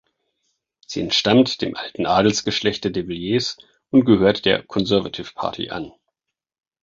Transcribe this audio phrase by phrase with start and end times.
[0.87, 3.57] Sie entstammt dem alten Adelsgeschlecht der De Villiers
[3.91, 5.91] und gehört der Conservative Party an.